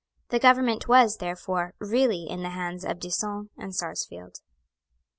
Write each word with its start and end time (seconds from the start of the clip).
The 0.29 0.39
government 0.39 0.87
was, 0.87 1.17
therefore, 1.17 1.75
really 1.77 2.25
in 2.27 2.41
the 2.41 2.49
hands 2.49 2.83
of 2.83 2.97
D'Usson 2.99 3.51
and 3.55 3.75
Sarsfield. 3.75 4.37